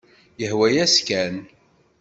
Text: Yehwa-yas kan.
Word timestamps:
Yehwa-yas 0.39 0.95
kan. 1.07 1.35